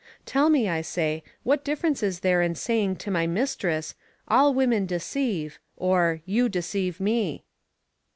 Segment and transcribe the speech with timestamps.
[0.25, 3.93] Tell me, I say, what difference is there in saying to my mistress:
[4.27, 7.43] "All women deceive," or, "You deceive me?"